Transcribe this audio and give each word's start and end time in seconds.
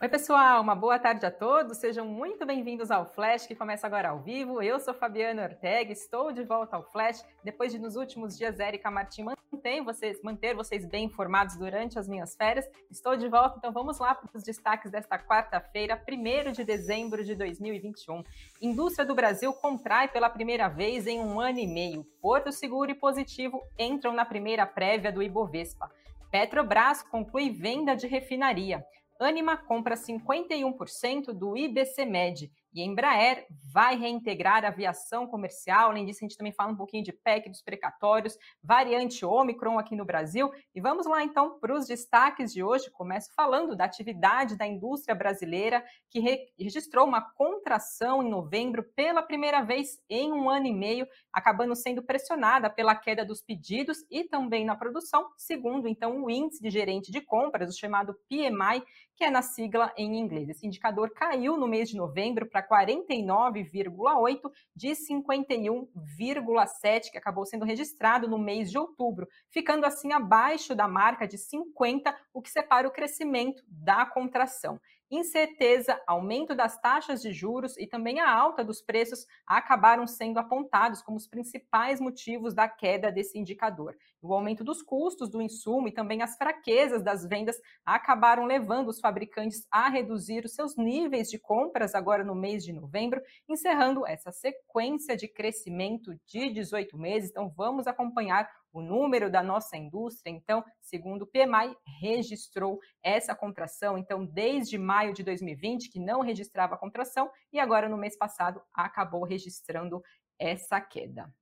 Oi, 0.00 0.08
pessoal, 0.08 0.60
uma 0.60 0.74
boa 0.74 0.98
tarde 0.98 1.24
a 1.24 1.30
todos. 1.30 1.78
Sejam 1.78 2.04
muito 2.04 2.44
bem-vindos 2.44 2.90
ao 2.90 3.06
Flash, 3.06 3.46
que 3.46 3.54
começa 3.54 3.86
agora 3.86 4.08
ao 4.08 4.18
vivo. 4.18 4.60
Eu 4.60 4.80
sou 4.80 4.92
Fabiana 4.92 5.44
Ortega, 5.44 5.92
estou 5.92 6.32
de 6.32 6.42
volta 6.42 6.74
ao 6.74 6.82
Flash. 6.82 7.24
Depois 7.44 7.70
de 7.72 7.78
nos 7.78 7.94
últimos 7.94 8.36
dias, 8.36 8.58
Érica 8.58 8.90
Martins 8.90 9.24
mantém 9.52 9.84
vocês, 9.84 10.20
manter 10.20 10.52
vocês 10.52 10.84
bem 10.84 11.04
informados 11.04 11.56
durante 11.56 11.96
as 11.96 12.08
minhas 12.08 12.34
férias. 12.34 12.68
Estou 12.90 13.16
de 13.16 13.28
volta, 13.28 13.56
então 13.56 13.72
vamos 13.72 14.00
lá 14.00 14.16
para 14.16 14.28
os 14.34 14.42
destaques 14.42 14.90
desta 14.90 15.16
quarta-feira, 15.16 16.02
1 16.06 16.50
de 16.50 16.64
dezembro 16.64 17.24
de 17.24 17.36
2021. 17.36 18.24
Indústria 18.60 19.06
do 19.06 19.14
Brasil 19.14 19.52
contrai 19.54 20.08
pela 20.08 20.28
primeira 20.28 20.66
vez 20.66 21.06
em 21.06 21.20
um 21.20 21.40
ano 21.40 21.60
e 21.60 21.68
meio. 21.68 22.04
Porto 22.20 22.50
Seguro 22.50 22.90
e 22.90 22.94
Positivo 22.94 23.62
entram 23.78 24.12
na 24.12 24.24
primeira 24.24 24.66
prévia 24.66 25.12
do 25.12 25.22
Ibovespa. 25.22 25.88
Petrobras 26.32 27.00
conclui 27.00 27.50
venda 27.50 27.94
de 27.94 28.08
refinaria. 28.08 28.84
Anima 29.18 29.56
compra 29.56 29.94
51% 29.96 31.32
do 31.32 31.54
IBCMed 31.54 32.50
e 32.74 32.82
Embraer 32.82 33.46
vai 33.72 33.96
reintegrar 33.96 34.64
a 34.64 34.68
aviação 34.68 35.26
comercial. 35.26 35.90
Além 35.90 36.04
disso, 36.04 36.20
a 36.22 36.26
gente 36.26 36.36
também 36.36 36.52
fala 36.52 36.72
um 36.72 36.76
pouquinho 36.76 37.04
de 37.04 37.12
PEC 37.12 37.48
dos 37.48 37.62
precatórios, 37.62 38.36
variante 38.62 39.24
Omicron 39.24 39.78
aqui 39.78 39.94
no 39.94 40.04
Brasil. 40.04 40.50
E 40.74 40.80
vamos 40.80 41.06
lá 41.06 41.22
então 41.22 41.58
para 41.60 41.72
os 41.72 41.86
destaques 41.86 42.52
de 42.52 42.62
hoje. 42.62 42.90
Começo 42.90 43.32
falando 43.34 43.76
da 43.76 43.84
atividade 43.84 44.56
da 44.56 44.66
indústria 44.66 45.14
brasileira, 45.14 45.84
que 46.10 46.20
registrou 46.58 47.06
uma 47.06 47.20
contração 47.20 48.22
em 48.22 48.28
novembro 48.28 48.82
pela 48.96 49.22
primeira 49.22 49.62
vez 49.62 49.98
em 50.08 50.32
um 50.32 50.50
ano 50.50 50.66
e 50.66 50.72
meio, 50.72 51.06
acabando 51.32 51.76
sendo 51.76 52.02
pressionada 52.02 52.68
pela 52.68 52.96
queda 52.96 53.24
dos 53.24 53.40
pedidos 53.40 53.98
e 54.10 54.24
também 54.24 54.64
na 54.64 54.74
produção, 54.74 55.28
segundo 55.36 55.86
então 55.86 56.24
o 56.24 56.30
índice 56.30 56.60
de 56.60 56.70
gerente 56.70 57.12
de 57.12 57.20
compras, 57.20 57.72
o 57.72 57.78
chamado 57.78 58.14
PMI, 58.28 58.82
que 59.16 59.24
é 59.24 59.30
na 59.30 59.42
sigla 59.42 59.92
em 59.96 60.18
inglês. 60.18 60.48
Esse 60.48 60.66
indicador 60.66 61.10
caiu 61.10 61.56
no 61.56 61.68
mês 61.68 61.88
de 61.88 61.96
novembro 61.96 62.48
para 62.48 62.63
49,8 62.66 64.50
de 64.74 64.88
51,7 64.90 67.10
que 67.10 67.18
acabou 67.18 67.46
sendo 67.46 67.64
registrado 67.64 68.28
no 68.28 68.38
mês 68.38 68.70
de 68.70 68.78
outubro, 68.78 69.28
ficando 69.50 69.86
assim 69.86 70.12
abaixo 70.12 70.74
da 70.74 70.88
marca 70.88 71.28
de 71.28 71.38
50, 71.38 72.14
o 72.32 72.42
que 72.42 72.50
separa 72.50 72.88
o 72.88 72.90
crescimento 72.90 73.62
da 73.68 74.04
contração. 74.06 74.80
Incerteza, 75.14 76.02
aumento 76.08 76.56
das 76.56 76.76
taxas 76.80 77.22
de 77.22 77.32
juros 77.32 77.76
e 77.78 77.86
também 77.86 78.18
a 78.18 78.28
alta 78.28 78.64
dos 78.64 78.82
preços 78.82 79.24
acabaram 79.46 80.08
sendo 80.08 80.40
apontados 80.40 81.00
como 81.02 81.16
os 81.16 81.28
principais 81.28 82.00
motivos 82.00 82.52
da 82.52 82.68
queda 82.68 83.12
desse 83.12 83.38
indicador. 83.38 83.96
O 84.20 84.34
aumento 84.34 84.64
dos 84.64 84.82
custos 84.82 85.30
do 85.30 85.40
insumo 85.40 85.86
e 85.86 85.92
também 85.92 86.20
as 86.20 86.36
fraquezas 86.36 87.00
das 87.00 87.24
vendas 87.24 87.56
acabaram 87.86 88.44
levando 88.44 88.88
os 88.88 88.98
fabricantes 88.98 89.64
a 89.70 89.88
reduzir 89.88 90.44
os 90.44 90.52
seus 90.52 90.76
níveis 90.76 91.30
de 91.30 91.38
compras 91.38 91.94
agora 91.94 92.24
no 92.24 92.34
mês 92.34 92.64
de 92.64 92.72
novembro, 92.72 93.22
encerrando 93.48 94.04
essa 94.04 94.32
sequência 94.32 95.16
de 95.16 95.28
crescimento 95.28 96.18
de 96.26 96.50
18 96.50 96.98
meses. 96.98 97.30
Então 97.30 97.48
vamos 97.56 97.86
acompanhar 97.86 98.50
o 98.74 98.82
número 98.82 99.30
da 99.30 99.40
nossa 99.40 99.76
indústria, 99.76 100.32
então, 100.32 100.64
segundo 100.80 101.22
o 101.22 101.26
PMI, 101.26 101.76
registrou 102.00 102.80
essa 103.00 103.32
contração. 103.32 103.96
Então, 103.96 104.26
desde 104.26 104.76
maio 104.76 105.14
de 105.14 105.22
2020, 105.22 105.88
que 105.88 106.00
não 106.00 106.20
registrava 106.20 106.76
contração, 106.76 107.30
e 107.52 107.60
agora 107.60 107.88
no 107.88 107.96
mês 107.96 108.18
passado 108.18 108.60
acabou 108.74 109.22
registrando 109.22 110.02
essa 110.36 110.80
queda. 110.80 111.32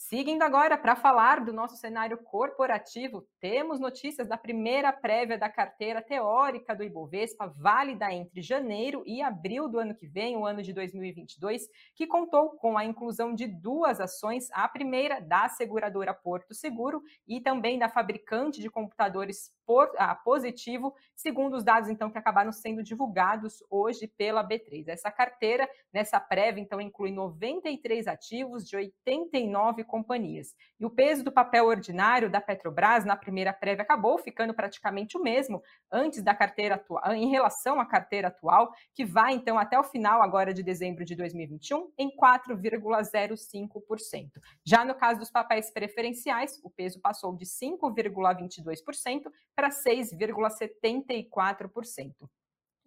Seguindo 0.00 0.42
agora 0.42 0.78
para 0.78 0.94
falar 0.94 1.44
do 1.44 1.52
nosso 1.52 1.76
cenário 1.76 2.16
corporativo, 2.18 3.26
temos 3.40 3.80
notícias 3.80 4.28
da 4.28 4.38
primeira 4.38 4.92
prévia 4.92 5.36
da 5.36 5.50
carteira 5.50 6.00
teórica 6.00 6.74
do 6.74 6.84
Ibovespa, 6.84 7.52
válida 7.58 8.10
entre 8.10 8.40
janeiro 8.40 9.02
e 9.04 9.20
abril 9.20 9.68
do 9.68 9.78
ano 9.78 9.94
que 9.94 10.06
vem, 10.06 10.36
o 10.36 10.46
ano 10.46 10.62
de 10.62 10.72
2022, 10.72 11.68
que 11.96 12.06
contou 12.06 12.50
com 12.52 12.78
a 12.78 12.84
inclusão 12.84 13.34
de 13.34 13.48
duas 13.48 14.00
ações, 14.00 14.48
a 14.52 14.68
primeira 14.68 15.20
da 15.20 15.48
seguradora 15.48 16.14
Porto 16.14 16.54
Seguro 16.54 17.02
e 17.26 17.40
também 17.40 17.76
da 17.76 17.88
fabricante 17.88 18.62
de 18.62 18.70
computadores 18.70 19.50
por, 19.66 19.92
ah, 19.98 20.14
Positivo, 20.14 20.94
segundo 21.14 21.54
os 21.54 21.64
dados 21.64 21.90
então 21.90 22.10
que 22.10 22.16
acabaram 22.16 22.52
sendo 22.52 22.82
divulgados 22.82 23.62
hoje 23.68 24.06
pela 24.06 24.42
B3. 24.42 24.88
Essa 24.88 25.10
carteira, 25.10 25.68
nessa 25.92 26.18
prévia, 26.18 26.62
então 26.62 26.80
inclui 26.80 27.10
93 27.10 28.06
ativos 28.06 28.66
de 28.66 28.76
89 28.76 29.84
companhias. 29.88 30.54
E 30.78 30.86
o 30.86 30.90
peso 30.90 31.24
do 31.24 31.32
papel 31.32 31.66
ordinário 31.66 32.30
da 32.30 32.40
Petrobras 32.40 33.04
na 33.04 33.16
primeira 33.16 33.52
prévia 33.52 33.82
acabou 33.82 34.16
ficando 34.18 34.54
praticamente 34.54 35.16
o 35.16 35.22
mesmo 35.22 35.60
antes 35.90 36.22
da 36.22 36.32
carteira 36.34 36.76
atual, 36.76 37.12
em 37.14 37.28
relação 37.28 37.80
à 37.80 37.86
carteira 37.86 38.28
atual, 38.28 38.72
que 38.94 39.04
vai 39.04 39.32
então 39.32 39.58
até 39.58 39.76
o 39.76 39.82
final 39.82 40.22
agora 40.22 40.54
de 40.54 40.62
dezembro 40.62 41.04
de 41.04 41.16
2021 41.16 41.90
em 41.98 42.16
4,05%. 42.16 44.30
Já 44.64 44.84
no 44.84 44.94
caso 44.94 45.18
dos 45.18 45.30
papéis 45.30 45.72
preferenciais, 45.72 46.60
o 46.62 46.70
peso 46.70 47.00
passou 47.00 47.34
de 47.34 47.46
5,22% 47.46 49.22
para 49.56 49.70
6,74%. 49.70 52.14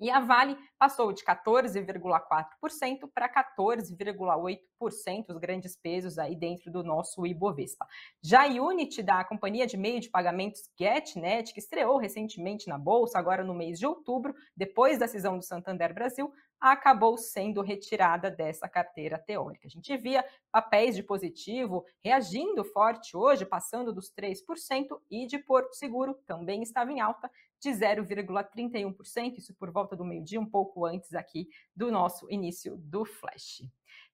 E 0.01 0.09
a 0.09 0.19
Vale 0.19 0.57
passou 0.79 1.13
de 1.13 1.23
14,4% 1.23 3.07
para 3.13 3.29
14,8%, 3.29 5.25
os 5.29 5.38
grandes 5.38 5.78
pesos 5.78 6.17
aí 6.17 6.35
dentro 6.35 6.72
do 6.72 6.84
nosso 6.84 7.23
Ibovespa. 7.23 7.85
Já 8.23 8.45
a 8.45 8.47
Unity, 8.47 9.03
da 9.03 9.23
companhia 9.23 9.67
de 9.67 9.78
meio 9.78 10.00
de 10.00 10.09
pagamentos 10.09 10.63
GetNet, 10.75 11.53
que 11.53 11.59
estreou 11.59 11.97
recentemente 11.97 12.67
na 12.67 12.79
Bolsa, 12.79 13.19
agora 13.19 13.44
no 13.44 13.53
mês 13.53 13.78
de 13.78 13.85
outubro, 13.85 14.34
depois 14.57 14.97
da 14.97 15.07
cisão 15.07 15.38
do 15.38 15.45
Santander 15.45 15.94
Brasil, 15.94 16.33
acabou 16.61 17.17
sendo 17.17 17.61
retirada 17.61 18.29
dessa 18.29 18.69
carteira 18.69 19.17
teórica. 19.17 19.67
A 19.67 19.69
gente 19.69 19.97
via 19.97 20.23
papéis 20.51 20.95
de 20.95 21.01
positivo 21.01 21.83
reagindo 22.03 22.63
forte 22.63 23.17
hoje, 23.17 23.45
passando 23.45 23.91
dos 23.91 24.13
3%, 24.13 25.01
e 25.09 25.25
de 25.25 25.39
Porto 25.39 25.73
Seguro 25.73 26.13
também 26.27 26.61
estava 26.61 26.91
em 26.91 27.01
alta, 27.01 27.29
de 27.59 27.69
0,31%, 27.69 29.38
isso 29.38 29.53
por 29.55 29.71
volta 29.71 29.95
do 29.95 30.05
meio-dia, 30.05 30.39
um 30.39 30.50
pouco 30.50 30.85
antes 30.85 31.13
aqui 31.13 31.47
do 31.75 31.91
nosso 31.91 32.29
início 32.29 32.77
do 32.77 33.05
flash. 33.05 33.63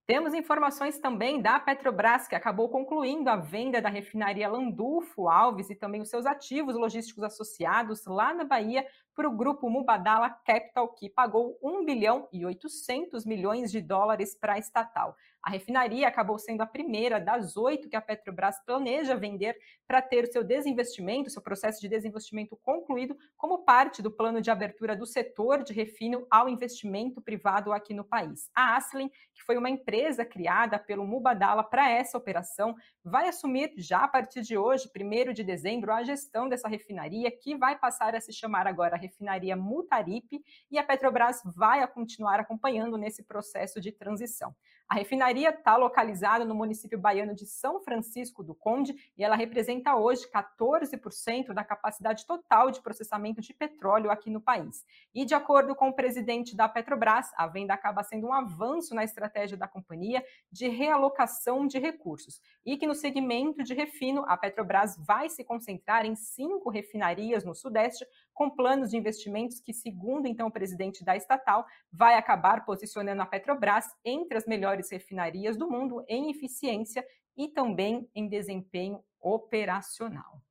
Temos 0.06 0.34
informações 0.34 0.98
também 1.00 1.42
da 1.42 1.60
Petrobras, 1.60 2.30
que 2.30 2.36
acabou 2.36 2.70
concluindo 2.70 3.30
a 3.30 3.36
venda 3.36 3.82
da 3.82 3.90
refinaria 3.90 4.48
Landulfo 4.48 5.28
Alves 5.28 5.70
e 5.70 5.76
também 5.76 6.00
os 6.00 6.10
seus 6.10 6.26
ativos 6.26 6.76
logísticos 6.76 7.26
associados 7.26 8.06
lá 8.06 8.34
na 8.34 8.46
Bahia 8.46 8.88
para 9.18 9.28
o 9.28 9.36
grupo 9.36 9.68
Mubadala 9.68 10.30
Capital, 10.30 10.90
que 10.90 11.10
pagou 11.10 11.58
1 11.60 11.84
bilhão 11.84 12.30
e 12.32 12.46
800 12.46 13.26
milhões 13.26 13.72
de 13.72 13.82
dólares 13.82 14.36
para 14.36 14.54
a 14.54 14.60
estatal. 14.60 15.16
A 15.48 15.50
refinaria 15.50 16.10
acabou 16.10 16.38
sendo 16.38 16.60
a 16.60 16.66
primeira 16.66 17.22
das 17.22 17.56
oito 17.56 17.88
que 17.88 17.96
a 17.96 18.02
Petrobras 18.02 18.60
planeja 18.66 19.16
vender 19.16 19.58
para 19.88 20.02
ter 20.02 20.26
o 20.26 20.28
seu 20.30 20.44
desinvestimento, 20.44 21.30
seu 21.30 21.42
processo 21.42 21.80
de 21.80 21.88
desinvestimento 21.88 22.58
concluído, 22.58 23.16
como 23.38 23.64
parte 23.64 24.02
do 24.02 24.12
plano 24.12 24.42
de 24.42 24.52
abertura 24.52 24.94
do 24.94 25.06
setor 25.06 25.64
de 25.64 25.72
refino 25.72 26.28
ao 26.30 26.50
investimento 26.50 27.22
privado 27.22 27.72
aqui 27.72 27.94
no 27.94 28.04
país. 28.04 28.50
A 28.54 28.76
Aslen, 28.76 29.10
que 29.34 29.42
foi 29.46 29.58
uma 29.58 29.70
empresa 29.70 30.26
criada 30.26 30.78
pelo 30.78 31.08
Mubadala 31.08 31.64
para 31.64 31.90
essa 31.90 32.18
operação, 32.18 32.76
vai 33.02 33.30
assumir 33.30 33.74
já 33.78 34.00
a 34.00 34.08
partir 34.10 34.42
de 34.42 34.58
hoje, 34.58 34.92
1 34.94 35.32
de 35.32 35.46
dezembro, 35.46 35.94
a 35.94 36.04
gestão 36.04 36.50
dessa 36.50 36.68
refinaria, 36.68 37.32
que 37.32 37.56
vai 37.56 37.80
passar 37.80 38.14
a 38.14 38.20
se 38.20 38.34
chamar 38.34 38.68
agora 38.68 38.98
refinaria 38.98 39.56
Mutaripe, 39.56 40.44
e 40.70 40.78
a 40.78 40.84
Petrobras 40.84 41.42
vai 41.56 41.88
continuar 41.88 42.38
acompanhando 42.38 42.98
nesse 42.98 43.24
processo 43.24 43.80
de 43.80 43.94
transição. 43.94 44.54
A 44.90 44.96
refinaria 44.96 45.50
está 45.50 45.76
localizada 45.76 46.46
no 46.46 46.56
município 46.56 46.98
baiano 46.98 47.36
de 47.36 47.46
São 47.46 47.82
Francisco 47.82 48.42
do 48.42 48.56
Conde 48.56 48.96
e 49.18 49.24
ela 49.24 49.36
representa 49.36 49.98
hoje 49.98 50.26
14% 50.32 51.54
da 51.54 51.62
capacidade 51.62 52.26
total 52.26 52.72
de 52.72 52.82
processamento 52.82 53.42
de 53.42 53.54
petróleo 53.54 54.10
aqui 54.10 54.30
no 54.30 54.40
país. 54.40 54.86
E 55.14 55.26
de 55.26 55.36
acordo 55.36 55.76
com 55.76 55.90
o 55.90 55.94
presidente 55.94 56.56
da 56.56 56.70
Petrobras, 56.70 57.30
a 57.36 57.48
venda 57.48 57.74
acaba 57.74 58.02
sendo 58.02 58.28
um 58.28 58.34
avanço 58.34 58.96
na 58.96 59.04
estratégia 59.04 59.58
da 59.58 59.68
companhia 59.68 60.24
de 60.50 60.70
realocação 60.70 61.68
de 61.68 61.80
recursos 61.80 62.40
e 62.66 62.78
que 62.78 62.88
no 62.88 62.96
segmento 62.96 63.64
de 63.64 63.74
refino 63.74 64.24
a 64.26 64.38
Petrobras 64.38 64.96
vai 65.06 65.30
se 65.30 65.44
concentrar 65.44 66.06
em 66.06 66.16
cinco 66.16 66.70
refinarias 66.70 67.44
no 67.44 67.54
Sudeste 67.54 68.06
com 68.34 68.50
planos 68.50 68.92
de 68.92 68.98
investimentos 68.98 69.60
que, 69.60 69.74
segundo 69.74 70.28
então 70.28 70.48
o 70.48 70.52
presidente 70.52 71.04
da 71.04 71.18
estatal, 71.18 71.66
vai 71.92 72.14
acabar 72.14 72.64
posicionando 72.64 73.22
a 73.22 73.26
Petrobras 73.26 73.86
entre 74.06 74.38
as 74.38 74.46
melhores 74.46 74.77
refinarias 74.90 75.58
do 75.58 75.70
mundo 75.70 76.04
em 76.08 76.30
eficiência 76.30 77.06
e 77.36 77.48
também 77.48 78.10
em 78.16 78.28
desempenho 78.28 79.04
operacional. 79.22 80.42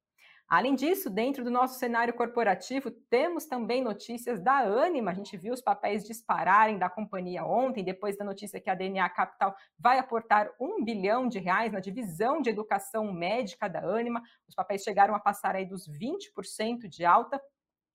Além 0.48 0.76
disso, 0.76 1.10
dentro 1.10 1.42
do 1.42 1.50
nosso 1.50 1.76
cenário 1.76 2.14
corporativo, 2.14 2.88
temos 2.88 3.46
também 3.46 3.82
notícias 3.82 4.40
da 4.40 4.58
Anima. 4.58 5.10
A 5.10 5.14
gente 5.14 5.36
viu 5.36 5.52
os 5.52 5.60
papéis 5.60 6.04
dispararem 6.04 6.78
da 6.78 6.88
companhia 6.88 7.44
ontem, 7.44 7.82
depois 7.82 8.16
da 8.16 8.24
notícia 8.24 8.60
que 8.60 8.70
a 8.70 8.74
DNA 8.74 9.08
Capital 9.08 9.56
vai 9.76 9.98
aportar 9.98 10.48
um 10.60 10.84
bilhão 10.84 11.26
de 11.26 11.40
reais 11.40 11.72
na 11.72 11.80
divisão 11.80 12.40
de 12.40 12.48
educação 12.48 13.12
médica 13.12 13.68
da 13.68 13.80
Anima. 13.80 14.22
Os 14.48 14.54
papéis 14.54 14.84
chegaram 14.84 15.16
a 15.16 15.20
passar 15.20 15.56
aí 15.56 15.66
dos 15.66 15.88
20% 15.88 16.86
de 16.88 17.04
alta 17.04 17.42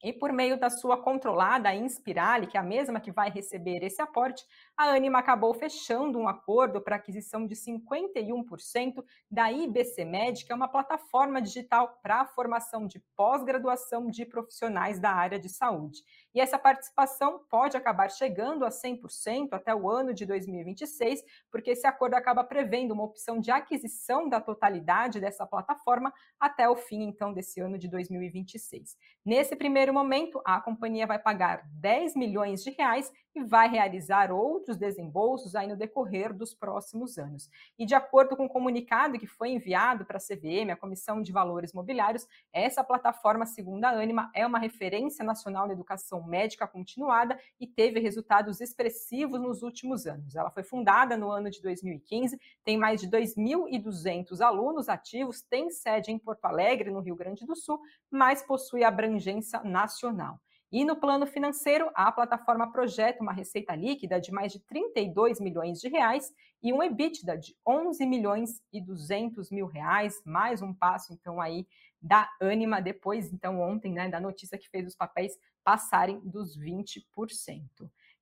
E 0.03 0.12
por 0.12 0.33
meio 0.33 0.59
da 0.59 0.69
sua 0.69 0.98
controlada 0.98 1.74
Inspirale, 1.75 2.48
que 2.48 2.57
é 2.57 2.59
a 2.59 2.63
mesma 2.63 3.00
que 3.00 3.12
vai 3.12 3.30
receber 3.30 3.83
esse 3.83 4.01
aporte, 4.01 4.44
a 4.75 4.86
Anima 4.86 5.19
acabou 5.19 5.53
fechando 5.53 6.18
um 6.18 6.27
acordo 6.27 6.81
para 6.81 6.95
aquisição 6.95 7.45
de 7.45 7.56
51% 7.56 9.03
da 9.30 9.51
IBCMed, 9.51 10.45
que 10.45 10.51
é 10.51 10.56
uma 10.56 10.68
plataforma 10.68 11.42
digital 11.42 12.00
para 12.01 12.21
a 12.21 12.25
formação 12.25 12.88
de 12.88 13.00
pós-graduação 13.15 14.09
de 14.09 14.25
profissionais 14.25 15.00
da 15.00 15.12
área 15.12 15.39
de 15.39 15.50
saúde. 15.50 16.01
E 16.33 16.39
essa 16.39 16.57
participação 16.57 17.41
pode 17.49 17.75
acabar 17.75 18.09
chegando 18.09 18.65
a 18.65 18.69
100% 18.69 19.49
até 19.51 19.75
o 19.75 19.89
ano 19.89 20.13
de 20.13 20.25
2026, 20.25 21.23
porque 21.51 21.71
esse 21.71 21.85
acordo 21.85 22.13
acaba 22.13 22.43
prevendo 22.43 22.93
uma 22.93 23.03
opção 23.03 23.39
de 23.39 23.51
aquisição 23.51 24.29
da 24.29 24.39
totalidade 24.39 25.19
dessa 25.19 25.45
plataforma 25.45 26.13
até 26.39 26.69
o 26.69 26.75
fim, 26.75 27.03
então, 27.03 27.33
desse 27.33 27.59
ano 27.59 27.77
de 27.77 27.87
2026. 27.87 28.97
Nesse 29.25 29.55
primeiro 29.55 29.93
momento, 29.93 30.41
a 30.45 30.61
companhia 30.61 31.05
vai 31.05 31.19
pagar 31.19 31.63
10 31.73 32.15
milhões 32.15 32.63
de 32.63 32.71
reais 32.71 33.11
e 33.33 33.43
vai 33.43 33.69
realizar 33.69 34.31
outros 34.31 34.77
desembolsos 34.77 35.55
aí 35.55 35.67
no 35.67 35.77
decorrer 35.77 36.33
dos 36.33 36.53
próximos 36.53 37.17
anos. 37.17 37.49
E 37.77 37.85
de 37.85 37.95
acordo 37.95 38.35
com 38.35 38.45
o 38.45 38.49
comunicado 38.49 39.17
que 39.17 39.27
foi 39.27 39.51
enviado 39.51 40.05
para 40.05 40.17
a 40.17 40.21
CVM, 40.21 40.71
a 40.71 40.75
Comissão 40.75 41.21
de 41.21 41.31
Valores 41.31 41.73
Mobiliários, 41.73 42.27
essa 42.51 42.83
plataforma, 42.83 43.45
segundo 43.45 43.85
a 43.85 43.89
Anima, 43.89 44.29
é 44.33 44.45
uma 44.45 44.59
referência 44.59 45.23
nacional 45.23 45.67
na 45.67 45.73
educação 45.73 46.23
médica 46.23 46.67
continuada 46.67 47.39
e 47.59 47.65
teve 47.65 47.99
resultados 47.99 48.59
expressivos 48.59 49.39
nos 49.39 49.63
últimos 49.63 50.05
anos. 50.05 50.35
Ela 50.35 50.51
foi 50.51 50.63
fundada 50.63 51.15
no 51.15 51.31
ano 51.31 51.49
de 51.49 51.61
2015, 51.61 52.39
tem 52.63 52.77
mais 52.77 52.99
de 52.99 53.09
2.200 53.09 54.41
alunos 54.41 54.89
ativos, 54.89 55.41
tem 55.41 55.69
sede 55.69 56.11
em 56.11 56.19
Porto 56.19 56.45
Alegre, 56.45 56.91
no 56.91 56.99
Rio 56.99 57.15
Grande 57.15 57.45
do 57.45 57.55
Sul, 57.55 57.79
mas 58.09 58.41
possui 58.41 58.83
abrangência 58.83 59.61
nacional. 59.63 60.39
E 60.71 60.85
no 60.85 60.95
plano 60.95 61.27
financeiro, 61.27 61.91
a 61.94 62.09
plataforma 62.12 62.71
projeta 62.71 63.21
uma 63.21 63.33
receita 63.33 63.75
líquida 63.75 64.21
de 64.21 64.31
mais 64.31 64.53
de 64.53 64.59
32 64.62 65.41
milhões 65.41 65.81
de 65.81 65.89
reais 65.89 66.33
e 66.63 66.71
um 66.71 66.81
EBITDA 66.81 67.38
de 67.38 67.53
11 67.68 68.06
milhões 68.06 68.62
e 68.71 68.79
200 68.79 69.51
mil 69.51 69.65
reais, 69.65 70.21
mais 70.25 70.62
um 70.62 70.73
passo 70.73 71.12
então 71.12 71.41
aí 71.41 71.68
da 72.01 72.29
Anima 72.39 72.81
depois 72.81 73.33
então 73.33 73.59
ontem, 73.59 73.91
né, 73.91 74.07
da 74.07 74.21
notícia 74.21 74.57
que 74.57 74.69
fez 74.69 74.88
os 74.88 74.95
papéis 74.95 75.38
passarem 75.62 76.19
dos 76.21 76.57
20%. 76.57 77.03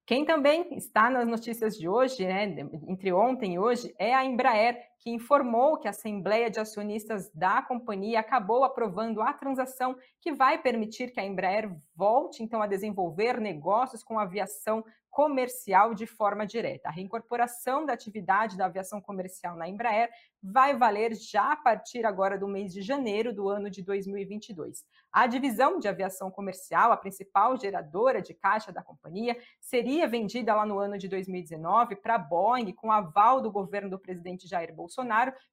Quem 0.03 0.25
também 0.25 0.75
está 0.75 1.07
nas 1.07 1.27
notícias 1.27 1.77
de 1.77 1.87
hoje, 1.87 2.25
né, 2.25 2.45
entre 2.87 3.13
ontem 3.13 3.53
e 3.53 3.59
hoje, 3.59 3.93
é 3.99 4.11
a 4.15 4.25
Embraer, 4.25 4.88
que 4.99 5.09
informou 5.09 5.77
que 5.77 5.87
a 5.87 5.91
Assembleia 5.91 6.49
de 6.49 6.59
Acionistas 6.59 7.31
da 7.33 7.61
companhia 7.61 8.19
acabou 8.19 8.63
aprovando 8.63 9.21
a 9.21 9.33
transação 9.33 9.95
que 10.19 10.33
vai 10.33 10.61
permitir 10.61 11.11
que 11.11 11.19
a 11.19 11.25
Embraer 11.25 11.73
volte 11.95 12.43
então 12.43 12.61
a 12.61 12.67
desenvolver 12.67 13.39
negócios 13.39 14.03
com 14.03 14.19
aviação 14.19 14.83
comercial 15.09 15.93
de 15.93 16.05
forma 16.05 16.45
direta. 16.45 16.87
A 16.87 16.91
reincorporação 16.91 17.85
da 17.85 17.93
atividade 17.93 18.57
da 18.57 18.65
aviação 18.65 19.01
comercial 19.01 19.55
na 19.55 19.67
Embraer 19.67 20.09
vai 20.41 20.75
valer 20.77 21.13
já 21.15 21.51
a 21.51 21.55
partir 21.55 22.05
agora 22.05 22.37
do 22.37 22.47
mês 22.47 22.71
de 22.71 22.81
janeiro 22.81 23.33
do 23.33 23.49
ano 23.49 23.69
de 23.69 23.83
2022. 23.83 24.85
A 25.11 25.27
divisão 25.27 25.79
de 25.79 25.87
aviação 25.87 26.31
comercial, 26.31 26.91
a 26.91 26.97
principal 26.97 27.57
geradora 27.57 28.21
de 28.21 28.33
caixa 28.33 28.71
da 28.71 28.83
companhia, 28.83 29.35
seria 29.59 30.07
vendida 30.07 30.55
lá 30.55 30.65
no 30.65 30.79
ano 30.79 30.97
de 30.97 31.07
2019 31.07 31.97
para 31.97 32.15
a 32.15 32.19
Boeing, 32.19 32.71
com 32.71 32.91
aval 32.91 33.41
do 33.41 33.51
governo 33.51 33.89
do 33.89 33.99
presidente 33.99 34.47
Jair 34.47 34.73
Bolsonaro, 34.73 34.88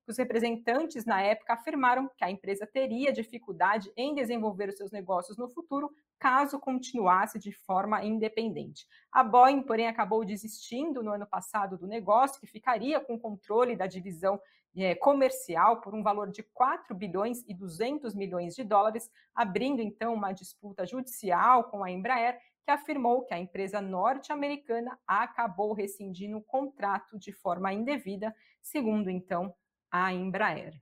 que 0.04 0.10
os 0.10 0.18
representantes 0.18 1.04
na 1.04 1.22
época 1.22 1.54
afirmaram 1.54 2.10
que 2.16 2.24
a 2.24 2.30
empresa 2.30 2.66
teria 2.66 3.12
dificuldade 3.12 3.92
em 3.96 4.14
desenvolver 4.14 4.68
os 4.68 4.76
seus 4.76 4.90
negócios 4.90 5.36
no 5.36 5.48
futuro 5.48 5.90
caso 6.18 6.58
continuasse 6.58 7.38
de 7.38 7.52
forma 7.52 8.04
independente. 8.04 8.86
A 9.12 9.22
Boeing, 9.22 9.62
porém, 9.62 9.86
acabou 9.86 10.24
desistindo 10.24 11.02
no 11.02 11.12
ano 11.12 11.26
passado 11.26 11.76
do 11.76 11.86
negócio, 11.86 12.40
que 12.40 12.46
ficaria 12.46 13.00
com 13.00 13.14
o 13.14 13.20
controle 13.20 13.76
da 13.76 13.86
divisão 13.86 14.40
é, 14.76 14.94
comercial 14.94 15.80
por 15.80 15.94
um 15.94 16.02
valor 16.02 16.30
de 16.30 16.42
4 16.42 16.94
bilhões 16.94 17.42
e 17.48 17.54
200 17.54 18.14
milhões 18.14 18.54
de 18.54 18.62
dólares, 18.62 19.10
abrindo 19.34 19.80
então 19.80 20.12
uma 20.12 20.32
disputa 20.32 20.86
judicial 20.86 21.64
com 21.64 21.82
a 21.82 21.90
Embraer, 21.90 22.38
que 22.66 22.70
afirmou 22.72 23.24
que 23.24 23.32
a 23.32 23.38
empresa 23.38 23.80
norte-americana 23.80 24.98
acabou 25.06 25.72
rescindindo 25.72 26.38
o 26.38 26.42
contrato 26.42 27.16
de 27.16 27.32
forma 27.32 27.72
indevida, 27.72 28.34
segundo 28.60 29.08
então 29.08 29.54
a 29.88 30.12
Embraer. 30.12 30.74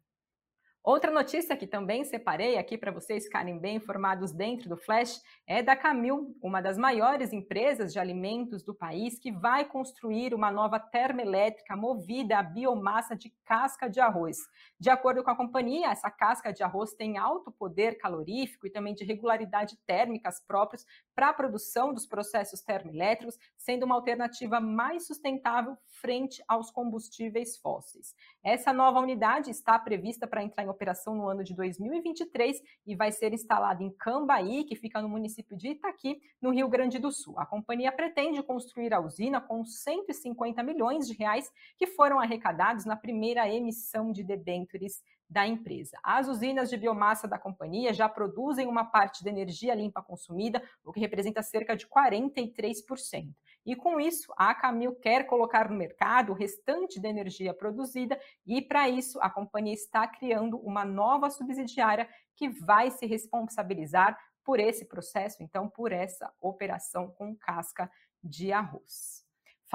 Outra 0.84 1.10
notícia 1.10 1.56
que 1.56 1.66
também 1.66 2.04
separei 2.04 2.58
aqui 2.58 2.76
para 2.76 2.92
vocês 2.92 3.24
ficarem 3.24 3.58
bem 3.58 3.76
informados 3.76 4.32
dentro 4.32 4.68
do 4.68 4.76
Flash 4.76 5.18
é 5.46 5.62
da 5.62 5.74
Camil, 5.74 6.36
uma 6.42 6.60
das 6.60 6.76
maiores 6.76 7.32
empresas 7.32 7.90
de 7.90 7.98
alimentos 7.98 8.62
do 8.62 8.74
país, 8.74 9.18
que 9.18 9.32
vai 9.32 9.64
construir 9.64 10.34
uma 10.34 10.50
nova 10.50 10.78
termoelétrica 10.78 11.74
movida 11.74 12.38
a 12.38 12.42
biomassa 12.42 13.16
de 13.16 13.32
casca 13.46 13.88
de 13.88 13.98
arroz. 13.98 14.36
De 14.78 14.90
acordo 14.90 15.24
com 15.24 15.30
a 15.30 15.36
companhia, 15.36 15.90
essa 15.90 16.10
casca 16.10 16.52
de 16.52 16.62
arroz 16.62 16.92
tem 16.92 17.16
alto 17.16 17.50
poder 17.50 17.96
calorífico 17.96 18.66
e 18.66 18.70
também 18.70 18.92
de 18.92 19.04
regularidade 19.04 19.78
térmicas 19.86 20.38
próprios 20.46 20.84
para 21.14 21.28
a 21.28 21.32
produção 21.32 21.92
dos 21.92 22.06
processos 22.06 22.60
termoelétricos, 22.60 23.38
sendo 23.56 23.84
uma 23.84 23.94
alternativa 23.94 24.60
mais 24.60 25.06
sustentável 25.06 25.76
frente 26.00 26.42
aos 26.48 26.70
combustíveis 26.70 27.56
fósseis. 27.56 28.14
Essa 28.42 28.72
nova 28.72 29.00
unidade 29.00 29.50
está 29.50 29.78
prevista 29.78 30.26
para 30.26 30.42
entrar 30.42 30.64
em 30.64 30.68
operação 30.68 31.14
no 31.14 31.28
ano 31.28 31.44
de 31.44 31.54
2023 31.54 32.60
e 32.86 32.96
vai 32.96 33.12
ser 33.12 33.32
instalada 33.32 33.82
em 33.82 33.90
Cambaí, 33.90 34.64
que 34.64 34.74
fica 34.74 35.00
no 35.00 35.08
município 35.08 35.56
de 35.56 35.68
Itaqui, 35.68 36.20
no 36.40 36.50
Rio 36.50 36.68
Grande 36.68 36.98
do 36.98 37.12
Sul. 37.12 37.38
A 37.38 37.46
companhia 37.46 37.92
pretende 37.92 38.42
construir 38.42 38.92
a 38.92 39.00
usina 39.00 39.40
com 39.40 39.64
150 39.64 40.62
milhões 40.62 41.06
de 41.06 41.14
reais 41.14 41.50
que 41.78 41.86
foram 41.86 42.18
arrecadados 42.18 42.84
na 42.84 42.96
primeira 42.96 43.48
emissão 43.48 44.10
de 44.10 44.22
debêntures 44.22 45.02
da 45.28 45.46
empresa. 45.46 45.98
As 46.02 46.28
usinas 46.28 46.68
de 46.70 46.76
biomassa 46.76 47.26
da 47.26 47.38
companhia 47.38 47.92
já 47.92 48.08
produzem 48.08 48.66
uma 48.66 48.84
parte 48.84 49.24
da 49.24 49.30
energia 49.30 49.74
limpa 49.74 50.02
consumida, 50.02 50.62
o 50.84 50.92
que 50.92 51.00
representa 51.00 51.42
cerca 51.42 51.76
de 51.76 51.86
43%. 51.86 53.34
E 53.66 53.74
com 53.74 53.98
isso, 53.98 54.32
a 54.36 54.54
Camil 54.54 54.94
quer 54.94 55.26
colocar 55.26 55.70
no 55.70 55.76
mercado 55.76 56.32
o 56.32 56.34
restante 56.34 57.00
da 57.00 57.08
energia 57.08 57.54
produzida 57.54 58.20
e, 58.46 58.60
para 58.60 58.88
isso, 58.88 59.18
a 59.20 59.30
companhia 59.30 59.72
está 59.72 60.06
criando 60.06 60.58
uma 60.58 60.84
nova 60.84 61.30
subsidiária 61.30 62.08
que 62.36 62.48
vai 62.48 62.90
se 62.90 63.06
responsabilizar 63.06 64.18
por 64.44 64.60
esse 64.60 64.84
processo, 64.84 65.42
então, 65.42 65.68
por 65.68 65.90
essa 65.92 66.30
operação 66.40 67.10
com 67.12 67.34
casca 67.34 67.90
de 68.22 68.52
arroz. 68.52 69.23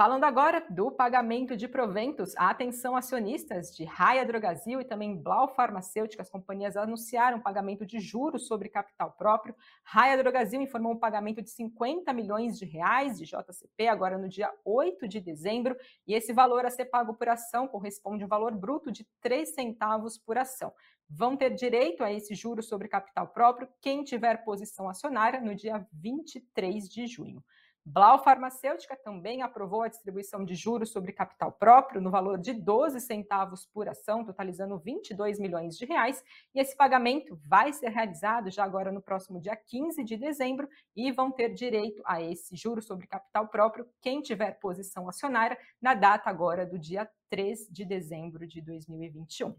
Falando 0.00 0.24
agora 0.24 0.64
do 0.70 0.90
pagamento 0.90 1.54
de 1.54 1.68
proventos, 1.68 2.34
atenção 2.38 2.96
acionistas 2.96 3.76
de 3.76 3.84
Raia 3.84 4.24
Drogazil 4.24 4.80
e 4.80 4.84
também 4.84 5.14
Blau 5.14 5.46
Farmacêutica, 5.54 6.22
as 6.22 6.30
companhias 6.30 6.74
anunciaram 6.74 7.38
pagamento 7.38 7.84
de 7.84 8.00
juros 8.00 8.46
sobre 8.46 8.70
capital 8.70 9.12
próprio. 9.12 9.54
Raia 9.84 10.16
Drogazil 10.16 10.62
informou 10.62 10.94
um 10.94 10.98
pagamento 10.98 11.42
de 11.42 11.50
50 11.50 12.14
milhões 12.14 12.58
de 12.58 12.64
reais 12.64 13.18
de 13.18 13.26
JCP 13.26 13.88
agora 13.88 14.16
no 14.16 14.26
dia 14.26 14.50
8 14.64 15.06
de 15.06 15.20
dezembro, 15.20 15.76
e 16.06 16.14
esse 16.14 16.32
valor 16.32 16.64
a 16.64 16.70
ser 16.70 16.86
pago 16.86 17.12
por 17.12 17.28
ação 17.28 17.68
corresponde 17.68 18.22
a 18.22 18.26
um 18.26 18.30
valor 18.30 18.56
bruto 18.56 18.90
de 18.90 19.06
3 19.20 19.54
centavos 19.54 20.16
por 20.16 20.38
ação. 20.38 20.72
Vão 21.10 21.36
ter 21.36 21.50
direito 21.50 22.02
a 22.02 22.10
esse 22.10 22.34
juro 22.34 22.62
sobre 22.62 22.88
capital 22.88 23.28
próprio 23.28 23.68
quem 23.82 24.02
tiver 24.02 24.44
posição 24.44 24.88
acionária 24.88 25.42
no 25.42 25.54
dia 25.54 25.86
23 25.92 26.88
de 26.88 27.06
junho. 27.06 27.44
Blau 27.84 28.22
Farmacêutica 28.22 28.94
também 28.94 29.42
aprovou 29.42 29.82
a 29.82 29.88
distribuição 29.88 30.44
de 30.44 30.54
juros 30.54 30.90
sobre 30.90 31.12
capital 31.12 31.50
próprio 31.50 32.00
no 32.00 32.10
valor 32.10 32.38
de 32.38 32.52
12 32.52 33.00
centavos 33.00 33.66
por 33.66 33.88
ação, 33.88 34.24
totalizando 34.24 34.78
22 34.78 35.38
milhões 35.38 35.76
de 35.76 35.86
reais, 35.86 36.22
e 36.54 36.60
esse 36.60 36.76
pagamento 36.76 37.40
vai 37.44 37.72
ser 37.72 37.88
realizado 37.88 38.50
já 38.50 38.64
agora 38.64 38.92
no 38.92 39.00
próximo 39.00 39.40
dia 39.40 39.56
15 39.56 40.04
de 40.04 40.16
dezembro 40.16 40.68
e 40.94 41.10
vão 41.10 41.30
ter 41.30 41.54
direito 41.54 42.02
a 42.04 42.22
esse 42.22 42.54
juro 42.54 42.82
sobre 42.82 43.06
capital 43.06 43.48
próprio 43.48 43.88
quem 44.00 44.20
tiver 44.20 44.58
posição 44.60 45.08
acionária 45.08 45.58
na 45.80 45.94
data 45.94 46.28
agora 46.28 46.66
do 46.66 46.78
dia 46.78 47.08
3 47.30 47.66
de 47.70 47.84
dezembro 47.84 48.46
de 48.46 48.60
2021. 48.60 49.54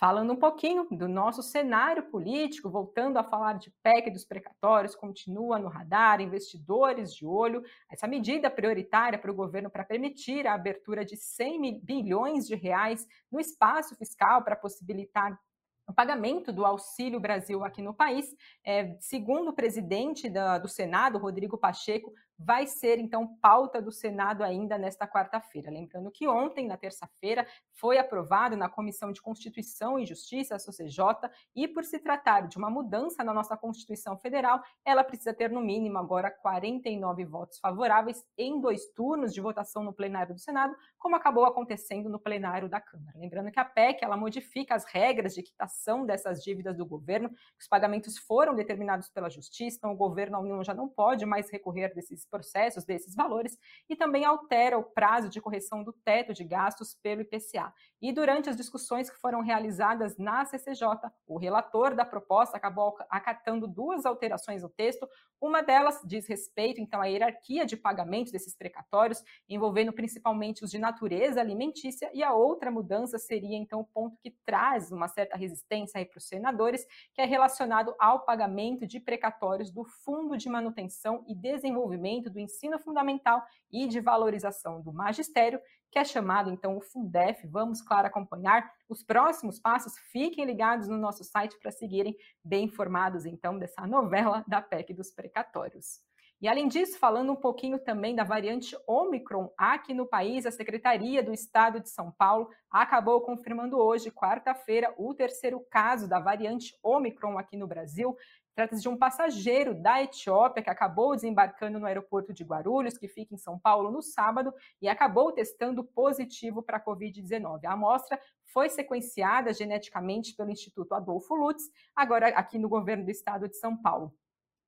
Falando 0.00 0.32
um 0.32 0.36
pouquinho 0.36 0.86
do 0.90 1.06
nosso 1.06 1.42
cenário 1.42 2.04
político, 2.04 2.70
voltando 2.70 3.18
a 3.18 3.22
falar 3.22 3.58
de 3.58 3.70
PEC 3.82 4.10
dos 4.10 4.24
precatórios, 4.24 4.96
continua 4.96 5.58
no 5.58 5.68
radar, 5.68 6.22
investidores 6.22 7.14
de 7.14 7.26
olho. 7.26 7.62
Essa 7.90 8.06
medida 8.06 8.50
prioritária 8.50 9.18
para 9.18 9.30
o 9.30 9.34
governo 9.34 9.68
para 9.68 9.84
permitir 9.84 10.46
a 10.46 10.54
abertura 10.54 11.04
de 11.04 11.18
100 11.18 11.84
bilhões 11.84 12.48
de 12.48 12.54
reais 12.54 13.06
no 13.30 13.38
espaço 13.38 13.94
fiscal 13.94 14.42
para 14.42 14.56
possibilitar 14.56 15.38
o 15.86 15.92
pagamento 15.92 16.50
do 16.50 16.64
Auxílio 16.64 17.20
Brasil 17.20 17.62
aqui 17.62 17.82
no 17.82 17.92
país. 17.92 18.34
É, 18.64 18.96
segundo 19.00 19.50
o 19.50 19.54
presidente 19.54 20.30
da, 20.30 20.56
do 20.56 20.68
Senado, 20.68 21.18
Rodrigo 21.18 21.58
Pacheco, 21.58 22.10
vai 22.42 22.66
ser 22.66 22.98
então 22.98 23.36
pauta 23.36 23.82
do 23.82 23.92
Senado 23.92 24.42
ainda 24.42 24.78
nesta 24.78 25.06
quarta-feira. 25.06 25.70
Lembrando 25.70 26.10
que 26.10 26.26
ontem, 26.26 26.66
na 26.66 26.76
terça-feira, 26.76 27.46
foi 27.74 27.98
aprovado 27.98 28.56
na 28.56 28.68
Comissão 28.68 29.12
de 29.12 29.20
Constituição 29.20 29.98
e 29.98 30.06
Justiça, 30.06 30.54
a 30.54 30.58
CCJ, 30.58 31.30
e 31.54 31.68
por 31.68 31.84
se 31.84 31.98
tratar 31.98 32.48
de 32.48 32.56
uma 32.56 32.70
mudança 32.70 33.22
na 33.22 33.34
nossa 33.34 33.56
Constituição 33.58 34.16
Federal, 34.16 34.62
ela 34.84 35.04
precisa 35.04 35.34
ter 35.34 35.50
no 35.50 35.60
mínimo 35.60 35.98
agora 35.98 36.30
49 36.30 37.24
votos 37.26 37.58
favoráveis 37.58 38.24
em 38.38 38.58
dois 38.58 38.86
turnos 38.94 39.34
de 39.34 39.40
votação 39.40 39.84
no 39.84 39.92
plenário 39.92 40.34
do 40.34 40.40
Senado, 40.40 40.74
como 40.98 41.16
acabou 41.16 41.44
acontecendo 41.44 42.08
no 42.08 42.18
plenário 42.18 42.70
da 42.70 42.80
Câmara. 42.80 43.18
Lembrando 43.18 43.50
que 43.50 43.60
a 43.60 43.64
PEC 43.64 44.02
ela 44.02 44.16
modifica 44.16 44.74
as 44.74 44.84
regras 44.86 45.34
de 45.34 45.42
quitação 45.42 46.06
dessas 46.06 46.42
dívidas 46.42 46.74
do 46.74 46.86
governo, 46.86 47.30
os 47.58 47.68
pagamentos 47.68 48.16
foram 48.16 48.54
determinados 48.54 49.10
pela 49.10 49.28
Justiça, 49.28 49.76
então 49.76 49.92
o 49.92 49.96
governo, 49.96 50.38
a 50.38 50.40
União 50.40 50.64
já 50.64 50.72
não 50.72 50.88
pode 50.88 51.26
mais 51.26 51.50
recorrer 51.50 51.94
desses 51.94 52.29
processos, 52.30 52.84
desses 52.84 53.14
valores, 53.14 53.58
e 53.88 53.96
também 53.96 54.24
altera 54.24 54.78
o 54.78 54.84
prazo 54.84 55.28
de 55.28 55.40
correção 55.40 55.82
do 55.82 55.92
teto 55.92 56.32
de 56.32 56.44
gastos 56.44 56.94
pelo 57.02 57.22
IPCA. 57.22 57.72
E 58.00 58.12
durante 58.12 58.48
as 58.48 58.56
discussões 58.56 59.10
que 59.10 59.18
foram 59.18 59.42
realizadas 59.42 60.16
na 60.16 60.44
CCJ, 60.44 60.86
o 61.26 61.36
relator 61.36 61.94
da 61.94 62.04
proposta 62.04 62.56
acabou 62.56 62.96
acatando 63.10 63.66
duas 63.66 64.06
alterações 64.06 64.62
no 64.62 64.68
texto. 64.68 65.08
Uma 65.40 65.62
delas 65.62 66.02
diz 66.04 66.26
respeito, 66.26 66.82
então, 66.82 67.00
à 67.00 67.06
hierarquia 67.06 67.64
de 67.64 67.74
pagamentos 67.74 68.30
desses 68.30 68.54
precatórios, 68.54 69.24
envolvendo 69.48 69.90
principalmente 69.90 70.62
os 70.62 70.70
de 70.70 70.78
natureza 70.78 71.40
alimentícia, 71.40 72.10
e 72.12 72.22
a 72.22 72.34
outra 72.34 72.70
mudança 72.70 73.18
seria, 73.18 73.56
então, 73.56 73.80
o 73.80 73.86
ponto 73.86 74.18
que 74.22 74.36
traz 74.44 74.92
uma 74.92 75.08
certa 75.08 75.38
resistência 75.38 76.04
para 76.04 76.18
os 76.18 76.28
senadores, 76.28 76.86
que 77.14 77.22
é 77.22 77.24
relacionado 77.24 77.94
ao 77.98 78.26
pagamento 78.26 78.86
de 78.86 79.00
precatórios 79.00 79.70
do 79.70 79.82
Fundo 79.84 80.36
de 80.36 80.48
Manutenção 80.50 81.24
e 81.26 81.34
Desenvolvimento 81.34 82.28
do 82.28 82.38
Ensino 82.38 82.78
Fundamental 82.78 83.42
e 83.72 83.86
de 83.86 83.98
Valorização 83.98 84.82
do 84.82 84.92
Magistério, 84.92 85.58
que 85.90 85.98
é 85.98 86.04
chamado 86.04 86.50
então 86.50 86.76
o 86.76 86.80
Fundef. 86.80 87.46
Vamos, 87.46 87.82
claro, 87.82 88.06
acompanhar 88.06 88.70
os 88.88 89.02
próximos 89.02 89.58
passos. 89.58 89.98
Fiquem 90.12 90.44
ligados 90.44 90.88
no 90.88 90.96
nosso 90.96 91.24
site 91.24 91.58
para 91.58 91.70
seguirem 91.70 92.16
bem 92.44 92.64
informados 92.64 93.26
então 93.26 93.58
dessa 93.58 93.86
novela 93.86 94.44
da 94.46 94.60
PEC 94.60 94.94
dos 94.94 95.10
precatórios. 95.10 96.00
E 96.40 96.48
além 96.48 96.68
disso, 96.68 96.98
falando 96.98 97.32
um 97.32 97.36
pouquinho 97.36 97.78
também 97.78 98.14
da 98.14 98.24
variante 98.24 98.74
Omicron 98.86 99.52
aqui 99.58 99.92
no 99.92 100.06
país, 100.06 100.46
a 100.46 100.50
Secretaria 100.50 101.22
do 101.22 101.34
Estado 101.34 101.80
de 101.80 101.90
São 101.90 102.10
Paulo 102.10 102.48
acabou 102.70 103.20
confirmando 103.20 103.76
hoje, 103.76 104.10
quarta-feira, 104.10 104.94
o 104.96 105.12
terceiro 105.12 105.60
caso 105.70 106.08
da 106.08 106.18
variante 106.18 106.74
Omicron 106.82 107.36
aqui 107.36 107.58
no 107.58 107.66
Brasil. 107.66 108.16
Trata-se 108.54 108.82
de 108.82 108.88
um 108.88 108.96
passageiro 108.96 109.74
da 109.74 110.02
Etiópia 110.02 110.62
que 110.62 110.70
acabou 110.70 111.14
desembarcando 111.14 111.78
no 111.78 111.86
aeroporto 111.86 112.32
de 112.32 112.44
Guarulhos, 112.44 112.98
que 112.98 113.08
fica 113.08 113.34
em 113.34 113.38
São 113.38 113.58
Paulo, 113.58 113.90
no 113.90 114.02
sábado, 114.02 114.52
e 114.82 114.88
acabou 114.88 115.32
testando 115.32 115.84
positivo 115.84 116.62
para 116.62 116.76
a 116.76 116.84
Covid-19. 116.84 117.64
A 117.64 117.72
amostra 117.72 118.20
foi 118.52 118.68
sequenciada 118.68 119.52
geneticamente 119.52 120.34
pelo 120.34 120.50
Instituto 120.50 120.94
Adolfo 120.94 121.34
Lutz, 121.34 121.70
agora 121.94 122.28
aqui 122.28 122.58
no 122.58 122.68
governo 122.68 123.04
do 123.04 123.10
estado 123.10 123.48
de 123.48 123.56
São 123.56 123.76
Paulo. 123.76 124.12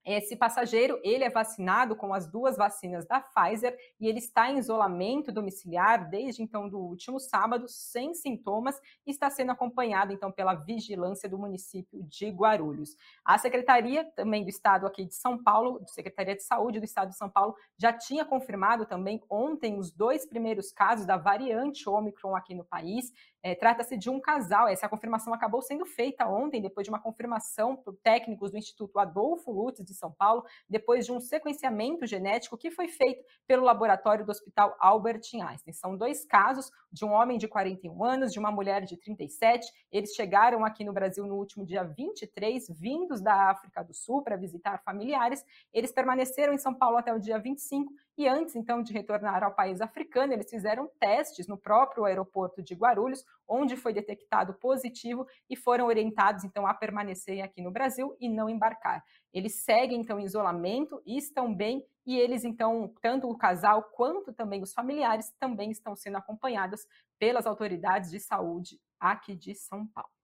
Esse 0.04 0.34
passageiro, 0.34 0.98
ele 1.04 1.22
é 1.22 1.30
vacinado 1.30 1.94
com 1.94 2.12
as 2.12 2.26
duas 2.26 2.56
vacinas 2.56 3.06
da 3.06 3.20
Pfizer 3.20 3.76
e 4.00 4.08
ele 4.08 4.18
está 4.18 4.50
em 4.50 4.58
isolamento 4.58 5.30
domiciliar 5.30 6.10
desde 6.10 6.42
então 6.42 6.68
do 6.68 6.78
último 6.78 7.20
sábado, 7.20 7.66
sem 7.68 8.12
sintomas, 8.12 8.80
e 9.06 9.10
está 9.12 9.30
sendo 9.30 9.52
acompanhado 9.52 10.12
então 10.12 10.32
pela 10.32 10.54
vigilância 10.54 11.28
do 11.28 11.38
município 11.38 12.02
de 12.02 12.30
Guarulhos. 12.30 12.96
A 13.24 13.38
Secretaria 13.38 14.04
também 14.16 14.42
do 14.42 14.50
Estado 14.50 14.86
aqui 14.86 15.04
de 15.04 15.14
São 15.14 15.40
Paulo, 15.40 15.80
Secretaria 15.86 16.34
de 16.34 16.42
Saúde 16.42 16.80
do 16.80 16.84
Estado 16.84 17.10
de 17.10 17.16
São 17.16 17.30
Paulo, 17.30 17.54
já 17.78 17.92
tinha 17.92 18.24
confirmado 18.24 18.84
também 18.86 19.22
ontem 19.30 19.78
os 19.78 19.92
dois 19.92 20.26
primeiros 20.26 20.72
casos 20.72 21.06
da 21.06 21.16
variante 21.16 21.88
Omicron 21.88 22.34
aqui 22.34 22.54
no 22.54 22.64
país. 22.64 23.12
É, 23.42 23.54
Trata-se 23.54 23.96
de 23.96 24.08
um 24.08 24.20
casal. 24.20 24.68
Essa 24.68 24.88
confirmação 24.88 25.34
acabou 25.34 25.60
sendo 25.60 25.84
feita 25.84 26.28
ontem, 26.28 26.62
depois 26.62 26.84
de 26.84 26.90
uma 26.90 27.00
confirmação 27.00 27.76
por 27.76 27.96
técnicos 27.96 28.50
do 28.50 28.58
Instituto 28.58 28.98
Adolfo 28.98 29.50
Lutz 29.50 29.84
de 29.84 29.94
São 29.94 30.12
Paulo, 30.12 30.44
depois 30.68 31.04
de 31.04 31.12
um 31.12 31.20
sequenciamento 31.20 32.06
genético 32.06 32.56
que 32.56 32.70
foi 32.70 32.88
feito 32.88 33.24
pelo 33.46 33.64
laboratório 33.64 34.24
do 34.24 34.30
Hospital 34.30 34.76
Albert 34.78 35.22
Einstein. 35.34 35.72
São 35.72 35.96
dois 35.96 36.24
casos 36.24 36.70
de 36.92 37.04
um 37.04 37.12
homem 37.12 37.38
de 37.38 37.48
41 37.48 38.04
anos, 38.04 38.32
de 38.32 38.38
uma 38.38 38.52
mulher 38.52 38.84
de 38.84 38.96
37. 38.96 39.66
Eles 39.90 40.14
chegaram 40.14 40.64
aqui 40.64 40.84
no 40.84 40.92
Brasil 40.92 41.26
no 41.26 41.36
último 41.36 41.64
dia 41.64 41.82
23, 41.82 42.68
vindos 42.70 43.20
da 43.20 43.50
África 43.50 43.82
do 43.82 43.94
Sul 43.94 44.22
para 44.22 44.36
visitar 44.36 44.82
familiares. 44.84 45.44
Eles 45.72 45.90
permaneceram 45.90 46.52
em 46.52 46.58
São 46.58 46.74
Paulo 46.74 46.96
até 46.96 47.12
o 47.12 47.18
dia 47.18 47.38
25 47.38 47.92
e 48.16 48.28
antes 48.28 48.54
então 48.54 48.82
de 48.82 48.92
retornar 48.92 49.42
ao 49.42 49.54
país 49.54 49.80
africano, 49.80 50.32
eles 50.32 50.50
fizeram 50.50 50.90
testes 51.00 51.46
no 51.46 51.56
próprio 51.56 52.04
aeroporto 52.04 52.62
de 52.62 52.74
Guarulhos, 52.74 53.24
onde 53.48 53.76
foi 53.76 53.92
detectado 53.92 54.54
positivo 54.54 55.26
e 55.48 55.56
foram 55.56 55.86
orientados 55.86 56.44
então 56.44 56.66
a 56.66 56.74
permanecerem 56.74 57.42
aqui 57.42 57.62
no 57.62 57.70
Brasil 57.70 58.16
e 58.20 58.28
não 58.28 58.48
embarcar. 58.48 59.02
Eles 59.32 59.62
seguem 59.64 60.00
então 60.00 60.20
em 60.20 60.24
isolamento 60.24 61.02
e 61.06 61.16
estão 61.16 61.54
bem 61.54 61.86
e 62.04 62.18
eles 62.18 62.44
então, 62.44 62.92
tanto 63.00 63.30
o 63.30 63.38
casal 63.38 63.82
quanto 63.94 64.32
também 64.32 64.62
os 64.62 64.72
familiares 64.72 65.32
também 65.38 65.70
estão 65.70 65.94
sendo 65.94 66.16
acompanhados 66.16 66.86
pelas 67.18 67.46
autoridades 67.46 68.10
de 68.10 68.18
saúde 68.18 68.80
aqui 68.98 69.36
de 69.36 69.54
São 69.54 69.86
Paulo. 69.86 70.21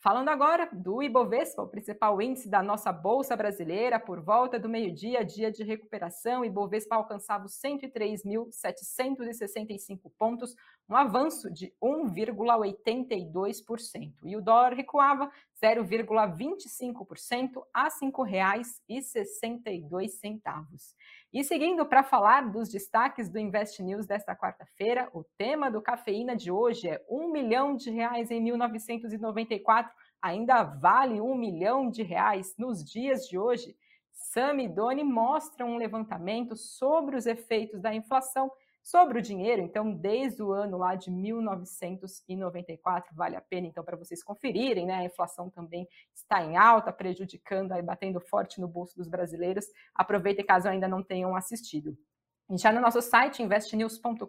Falando 0.00 0.28
agora 0.28 0.68
do 0.72 1.02
Ibovespa, 1.02 1.60
o 1.60 1.66
principal 1.66 2.22
índice 2.22 2.48
da 2.48 2.62
nossa 2.62 2.92
bolsa 2.92 3.34
brasileira, 3.34 3.98
por 3.98 4.20
volta 4.20 4.56
do 4.56 4.68
meio-dia, 4.68 5.24
dia 5.24 5.50
de 5.50 5.64
recuperação, 5.64 6.44
Ibovespa 6.44 6.94
alcançava 6.94 7.46
os 7.46 7.60
103.765 7.60 9.98
pontos, 10.16 10.54
um 10.88 10.94
avanço 10.94 11.52
de 11.52 11.74
1,82%. 11.82 14.14
E 14.22 14.36
o 14.36 14.40
dólar 14.40 14.72
recuava 14.72 15.28
0,25% 15.60 17.64
a 17.74 17.82
R$ 17.84 17.90
5,62. 18.00 20.94
E 21.30 21.44
seguindo 21.44 21.84
para 21.84 22.02
falar 22.02 22.50
dos 22.50 22.70
destaques 22.70 23.28
do 23.28 23.38
Invest 23.38 23.82
News 23.82 24.06
desta 24.06 24.34
quarta-feira, 24.34 25.10
o 25.12 25.22
tema 25.36 25.70
do 25.70 25.82
Cafeína 25.82 26.34
de 26.34 26.50
hoje 26.50 26.88
é 26.88 27.04
um 27.06 27.30
milhão 27.30 27.76
de 27.76 27.90
reais 27.90 28.30
em 28.30 28.40
1994 28.40 29.92
ainda 30.22 30.62
vale 30.62 31.20
um 31.20 31.34
milhão 31.34 31.90
de 31.90 32.02
reais 32.02 32.54
nos 32.56 32.82
dias 32.82 33.26
de 33.28 33.38
hoje? 33.38 33.76
Sam 34.10 34.62
e 34.62 34.68
Doni 34.68 35.04
mostram 35.04 35.72
um 35.72 35.76
levantamento 35.76 36.56
sobre 36.56 37.14
os 37.14 37.26
efeitos 37.26 37.80
da 37.80 37.94
inflação 37.94 38.50
sobre 38.90 39.18
o 39.18 39.22
dinheiro, 39.22 39.60
então 39.60 39.92
desde 39.92 40.42
o 40.42 40.50
ano 40.50 40.78
lá 40.78 40.94
de 40.94 41.10
1994, 41.10 43.14
vale 43.14 43.36
a 43.36 43.40
pena 43.42 43.66
então 43.66 43.84
para 43.84 43.98
vocês 43.98 44.22
conferirem, 44.22 44.86
né? 44.86 44.94
A 44.94 45.04
inflação 45.04 45.50
também 45.50 45.86
está 46.14 46.42
em 46.42 46.56
alta, 46.56 46.90
prejudicando 46.90 47.72
aí 47.72 47.82
batendo 47.82 48.18
forte 48.18 48.58
no 48.58 48.66
bolso 48.66 48.96
dos 48.96 49.06
brasileiros. 49.06 49.66
Aproveitem 49.94 50.42
caso 50.42 50.68
ainda 50.68 50.88
não 50.88 51.02
tenham 51.02 51.36
assistido. 51.36 51.98
Já 52.56 52.72
no 52.72 52.80
nosso 52.80 53.02
site, 53.02 53.42
investnews.com.br, 53.42 54.24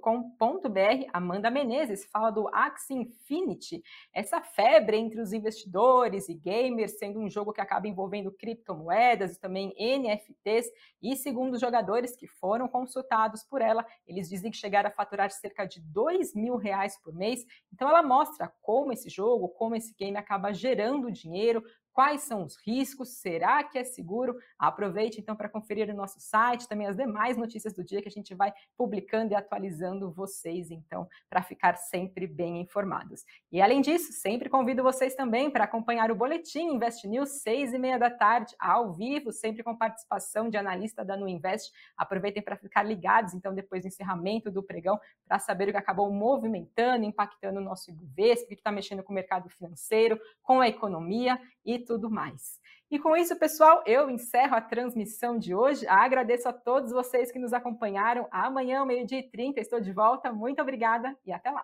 Amanda 1.13 1.49
Menezes 1.49 2.05
fala 2.11 2.29
do 2.29 2.49
Axie 2.49 2.93
Infinity, 2.93 3.81
essa 4.13 4.41
febre 4.41 4.97
entre 4.97 5.21
os 5.21 5.31
investidores 5.31 6.27
e 6.27 6.33
gamers, 6.33 6.99
sendo 6.99 7.17
um 7.21 7.29
jogo 7.29 7.53
que 7.53 7.61
acaba 7.61 7.87
envolvendo 7.87 8.29
criptomoedas 8.29 9.37
e 9.37 9.39
também 9.39 9.73
NFTs. 9.79 10.69
E 11.01 11.15
segundo 11.15 11.53
os 11.53 11.61
jogadores 11.61 12.13
que 12.13 12.27
foram 12.27 12.67
consultados 12.67 13.41
por 13.41 13.61
ela, 13.61 13.85
eles 14.05 14.27
dizem 14.27 14.51
que 14.51 14.57
chegaram 14.57 14.89
a 14.89 14.93
faturar 14.93 15.31
cerca 15.31 15.65
de 15.65 15.79
2 15.79 16.35
mil 16.35 16.57
reais 16.57 17.01
por 17.01 17.15
mês. 17.15 17.45
Então 17.73 17.87
ela 17.87 18.03
mostra 18.03 18.51
como 18.61 18.91
esse 18.91 19.09
jogo, 19.09 19.47
como 19.47 19.77
esse 19.77 19.95
game 19.97 20.17
acaba 20.17 20.51
gerando 20.51 21.09
dinheiro, 21.09 21.63
Quais 21.93 22.21
são 22.21 22.43
os 22.45 22.55
riscos? 22.65 23.09
Será 23.17 23.63
que 23.63 23.77
é 23.77 23.83
seguro? 23.83 24.37
Aproveite 24.57 25.19
então 25.19 25.35
para 25.35 25.49
conferir 25.49 25.89
o 25.89 25.95
nosso 25.95 26.19
site, 26.19 26.67
também 26.67 26.87
as 26.87 26.95
demais 26.95 27.35
notícias 27.35 27.73
do 27.73 27.83
dia 27.83 28.01
que 28.01 28.07
a 28.07 28.11
gente 28.11 28.33
vai 28.33 28.53
publicando 28.77 29.33
e 29.33 29.35
atualizando 29.35 30.11
vocês, 30.11 30.71
então, 30.71 31.07
para 31.29 31.41
ficar 31.41 31.75
sempre 31.75 32.25
bem 32.25 32.61
informados. 32.61 33.25
E 33.51 33.61
além 33.61 33.81
disso, 33.81 34.13
sempre 34.13 34.49
convido 34.49 34.83
vocês 34.83 35.15
também 35.15 35.49
para 35.49 35.65
acompanhar 35.65 36.11
o 36.11 36.15
Boletim 36.15 36.73
Invest 36.73 37.07
News, 37.07 37.41
seis 37.41 37.73
e 37.73 37.79
meia 37.79 37.97
da 37.97 38.09
tarde, 38.09 38.55
ao 38.59 38.93
vivo, 38.93 39.31
sempre 39.31 39.63
com 39.63 39.75
participação 39.75 40.49
de 40.49 40.57
analista 40.57 41.03
da 41.03 41.17
Nuinvest. 41.17 41.71
Aproveitem 41.97 42.41
para 42.41 42.55
ficar 42.55 42.83
ligados, 42.83 43.33
então, 43.33 43.53
depois 43.53 43.81
do 43.81 43.87
encerramento 43.87 44.49
do 44.49 44.63
pregão, 44.63 44.99
para 45.27 45.39
saber 45.39 45.69
o 45.69 45.71
que 45.71 45.77
acabou 45.77 46.11
movimentando, 46.11 47.05
impactando 47.05 47.59
o 47.59 47.63
nosso 47.63 47.89
Ibovespa, 47.89 48.47
que 48.47 48.53
está 48.53 48.71
mexendo 48.71 49.03
com 49.03 49.11
o 49.11 49.15
mercado 49.15 49.49
financeiro, 49.49 50.19
com 50.41 50.61
a 50.61 50.67
economia 50.67 51.39
e 51.79 51.85
tudo 51.85 52.09
mais. 52.09 52.59
E 52.91 52.97
com 52.97 53.15
isso, 53.15 53.35
pessoal, 53.37 53.83
eu 53.85 54.09
encerro 54.09 54.55
a 54.55 54.61
transmissão 54.61 55.37
de 55.37 55.53
hoje. 55.53 55.85
Agradeço 55.87 56.49
a 56.49 56.53
todos 56.53 56.91
vocês 56.91 57.31
que 57.31 57.37
nos 57.37 57.53
acompanharam. 57.53 58.27
Amanhã, 58.31 58.83
meio-dia 58.83 59.19
e 59.19 59.29
30, 59.29 59.59
estou 59.59 59.79
de 59.79 59.91
volta. 59.91 60.31
Muito 60.31 60.61
obrigada 60.61 61.15
e 61.25 61.31
até 61.31 61.51
lá. 61.51 61.63